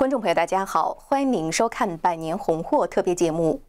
[0.00, 3.60] 观众朋友，大家好，欢迎您收看《百年红货》特别节目。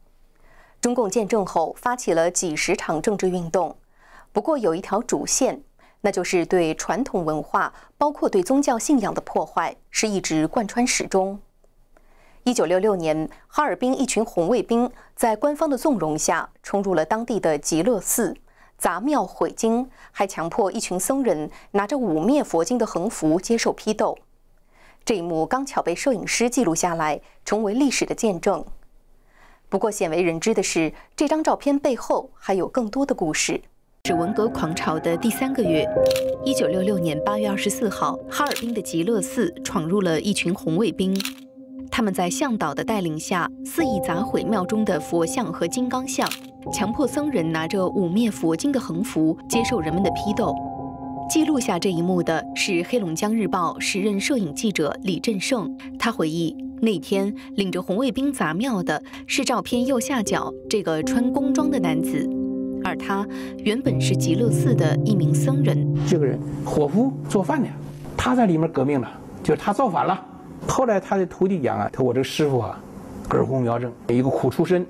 [0.80, 3.76] 中共建政后，发起了几十场政治运动，
[4.32, 5.62] 不过有一条主线，
[6.00, 11.38] 那就是对传统文化，包括对宗教信仰的破坏，是一直贯穿始终。
[12.44, 18.34] 一九六六年，哈尔滨一群红卫兵在官方的纵容下，冲入了当地的极乐寺，
[18.78, 24.16] 砸庙毁经，还强迫一群僧人拿着污蔑佛经的横幅接受批斗。
[25.04, 28.64] 这一幕刚巧被摄影师记录下来，成为历史的见证。
[29.68, 33.60] 不过，鲜为人知的是，这张照片背后还有更多的故事。
[34.04, 35.88] 是文革狂潮的第三个月，
[36.44, 41.16] 一九六六年八月二十四号，哈尔滨的极乐寺闯入了一群红卫兵。
[41.90, 46.28] 他们在向导的带领下，肆意砸毁庙中的佛像和金刚像，
[46.72, 50.54] 强迫僧人拿着污蔑佛经的横幅接受人们的批斗。
[51.28, 55.74] 记录下这一幕的是黑龙江日报时任摄影记者李振胜。
[55.98, 62.28] 他回忆，那天领着红卫兵砸庙的是照片右下角这个穿工装的男子，
[62.84, 63.26] 而他
[63.64, 65.94] 原本是极乐寺的一名僧人。
[66.06, 67.68] 这个人伙夫做饭的，
[68.16, 69.10] 他在里面革命了，
[69.42, 70.22] 就是他造反了。
[70.68, 72.78] 后来他的徒弟讲啊，他我这个师傅啊，
[73.28, 74.86] 根红苗正，一个苦出身，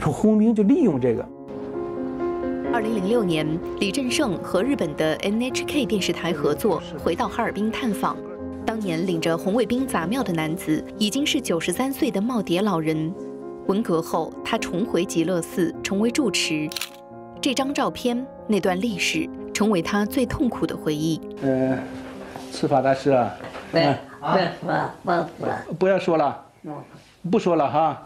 [0.00, 1.28] 说红兵就利用这个。
[2.72, 3.46] 二零零六年，
[3.80, 8.16] 李振胜和日本的 NHK 电视台合作，回到哈尔滨探访。
[8.64, 13.14] 当年领着红卫兵砸庙的男子，已经是九十三岁的耄耋老人。
[13.66, 16.66] 文革后，他重回极乐寺，成为住持。
[17.42, 21.20] 这张照片，那段历史，成为他最痛苦的回忆。
[21.42, 21.78] 嗯，
[22.50, 23.34] 司法大师啊。
[23.70, 23.94] 对。
[24.22, 26.42] 对，不不不，不要说了，
[27.30, 28.02] 不说了哈。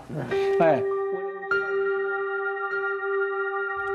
[0.60, 0.82] 哎，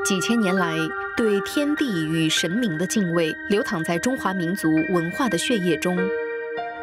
[0.04, 0.74] 几千年来
[1.16, 5.96] 对天地与神明的敬畏，流淌在中华民族文化的血液中。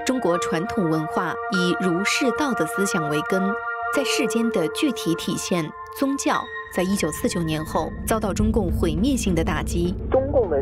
[0.06, 3.42] 中国传统文化以儒释道的思想为根，
[3.94, 6.42] 在世间的具体体现，宗教。
[6.74, 9.94] 在一九四九年后，遭到中共毁灭性的打击。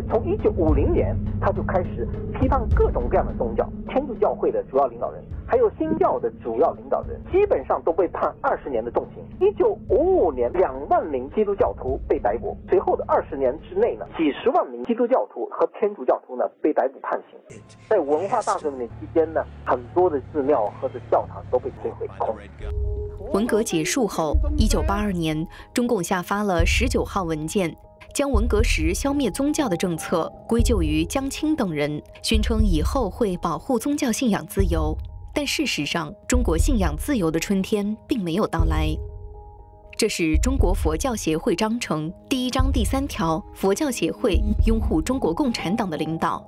[0.10, 9.24] 从一九五零年他就开始批判各种各样的宗教，天主教会的主要领导人，还有新教的主要领导人，基本上都被判二十年的重刑。
[9.40, 17.62] 一九五五年，两万名基督教徒被逮捕，随后的二十年之内呢，几十万名基督教徒和天主教徒呢被逮捕判刑。
[17.88, 22.08] 在文化大革命期间呢，很多的寺庙和的教堂都被摧毁。
[23.34, 27.76] 文革结束后，一九八二年，中共下发了十九号文件，
[28.18, 34.98] 将文革时消灭宗教的政策归咎于江青等人，宣称以后会保护宗教信仰自由。
[35.32, 38.88] 但事实上，中国信仰自由的春天并没有到来。
[39.96, 46.44] 这是中国佛教协会章程第一章第三条：佛教协会拥护中国共产党的领导。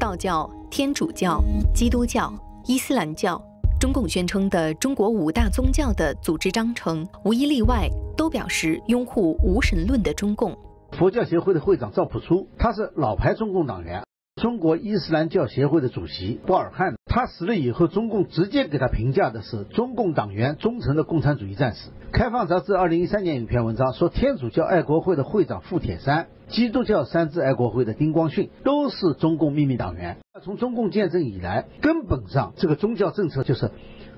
[0.00, 1.40] 道教、天主教、
[1.72, 2.34] 基督教、
[2.66, 3.40] 伊斯兰教。
[3.78, 10.52] 中共宣称的中国五大宗教的组织章程，无一例外都表示拥护无神论的中共。
[10.92, 14.04] 佛教协会的会长赵朴初，他是老牌中共党员。
[14.40, 21.90] 中国伊斯兰教协会的主席波尔汉，他死了以后，中共直接给他评价的是中共党员、忠诚的共产主义战士。
[22.12, 26.28] 开放杂志二零一三年有篇文章说，天主教爱国会的会长傅铁山。
[26.48, 30.18] 基督教三自爱国会的丁光训都是中共秘密党员。
[30.42, 33.70] 从中共建政以来，根本上这个宗教政策就是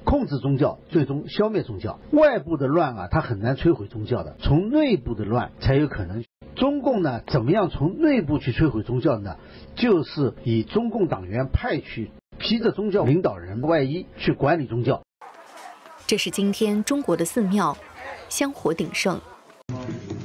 [0.04, 2.00] 控制宗教，最终消灭宗教。
[2.12, 6.24] 外部的乱啊，它很难摧毁宗教的，从内部的乱才有可能。
[6.64, 9.36] 中共呢，怎么样从内部去摧毁宗教呢？
[9.76, 15.02] 就是以中共党员派去披着宗教领导人外衣去管理宗教。
[16.06, 17.76] 这是今天中国的寺庙，
[18.30, 19.20] 香火鼎盛。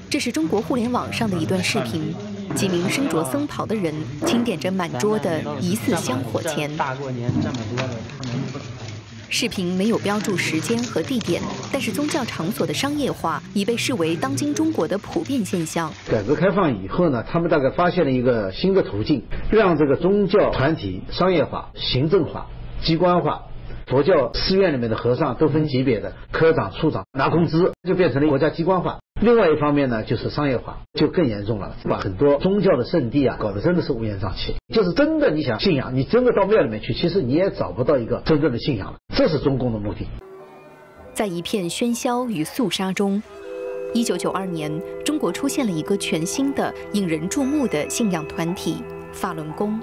[0.10, 2.16] 这是中国互联网上的一段视频，
[2.56, 3.94] 几名身着僧袍的人
[4.26, 6.74] 清点着满桌的疑似香火钱。
[6.78, 7.90] 大过年这么多的，
[9.30, 11.42] 视频没有标注时间和地点，
[11.72, 15.92] 但是宗教场所的商业化已被视为当今中国的普遍现象。
[16.10, 22.48] 改革开放以后呢，他们大概发现了一个新的途径，让这个宗教团体商业化、行政化、
[22.82, 23.44] 机关化。
[23.86, 29.00] 佛教寺院里面的和尚都分级别的，科长、处长拿工资，就变成了国家机关化。
[29.22, 34.56] 另外一方面呢，就是商业化，就更严重了，把很多宗教的圣地啊搞得真的是乌烟瘴气。
[34.74, 38.98] 就是真的你想信仰，你真的到庙里面去，其实你也找不到一个真正的信仰了。
[39.14, 40.08] 这是中共的目的。
[41.14, 43.22] 在一片喧嚣与肃杀中，
[43.94, 44.72] 一九九二年，
[45.04, 48.78] 中国出现了一个全新的、引人注目的信仰团体——
[49.12, 49.78] 法轮功，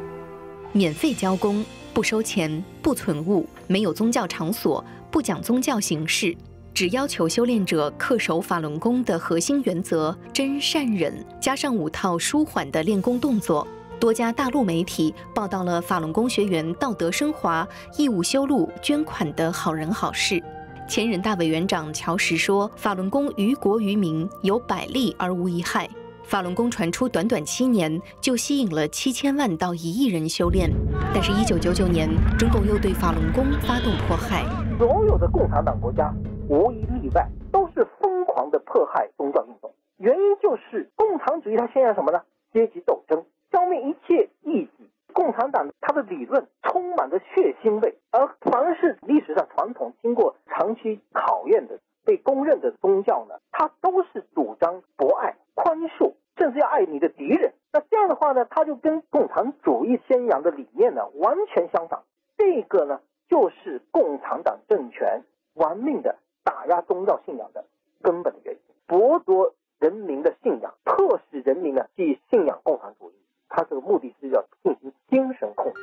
[0.72, 1.62] 免费教功。
[1.92, 6.36] 不收钱，不存物，没有宗教场所，不讲宗教形式，
[6.76, 13.66] 只要求修炼者恪守法轮功的核心原则：真善忍，加上五套舒缓的练功动作，
[13.98, 20.38] 多家大陆媒体报道了法轮功学员道德升华、义务修路、捐款的好人好事。
[20.86, 25.88] 前人大委员长乔石说：“法轮功于国于民有百利而无一害。
[26.24, 30.70] 法轮功传出短短七年，就吸引了七千万到一亿人修炼。
[31.14, 34.44] 但是，一九九九年，中共又对法轮功发动迫害。
[34.76, 36.12] 所有的共产党国家
[36.48, 42.22] 无一例外都是疯狂的迫害宗教运动，原因就是共产主义它宣扬什么呢？
[42.52, 44.88] 阶级斗争，消灭一切异己。
[45.12, 57.54] 共产党它的理论充满着血腥味，而凡是历史上传统经过长期考验的、被公认的宗教呢，它都是主张博爱、宽恕，甚至要爱你的敌人。
[57.72, 62.02] 那这样的话呢，它就跟共产主义宣扬的理念呢完全相反。
[62.36, 65.22] 这个呢，就是共产党政权
[65.54, 66.16] 玩命的
[66.46, 67.64] 打压宗教信仰的
[68.00, 73.14] 根本原因，剥夺人民的信仰，迫使人民呢去信仰共产主义。
[73.48, 75.80] 它这个目的是要进行精神控制。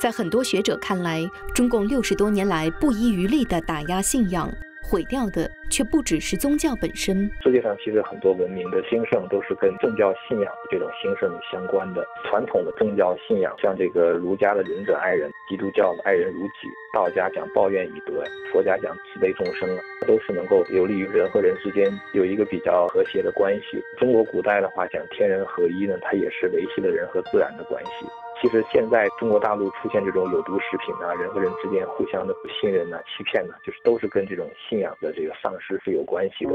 [0.00, 4.48] 在很多学者看来，中共六十多年来不遗余力的打压信仰，
[4.90, 7.30] 毁掉的却不只是宗教本身。
[7.42, 12.06] 世界上其实很多文明的兴盛都是跟宗教信仰这种兴盛相关的。
[12.24, 18.22] 传统的宗教信仰，像这个儒家的仁者爱人，基督教的爱人如己，道家讲报怨以德，
[18.52, 19.68] 佛家讲慈悲众生，
[20.06, 23.82] 都是能够有利于人和人之间有一个比较和谐的关系。
[23.98, 28.06] 中国古代的话讲天人合一呢，它也是维系了人和自然的关系。
[28.42, 36.52] 其实现在中国大陆出现这种有毒食品啊，人和人之间互相的不信任呐、欺骗呐，就是都是跟这种信仰的这个丧失是有关系的。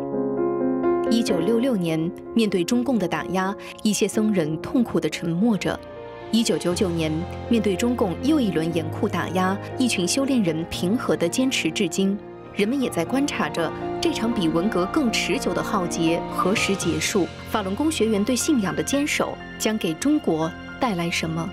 [1.10, 2.00] 一九六六年，
[2.36, 5.78] 面对中共的打压，一些僧人痛苦地沉默着。
[6.32, 7.12] 一九九九年，
[7.50, 12.18] 面对中共又一轮严酷打压，一群修炼人平和地坚持至今。
[12.54, 17.26] 人们也在观察着这场比文革更持久的浩劫何时结束。
[17.50, 20.50] 法轮功学员对信仰的坚守将给中国
[20.80, 21.50] 带来什么？